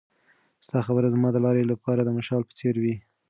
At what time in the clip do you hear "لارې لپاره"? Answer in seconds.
1.45-2.01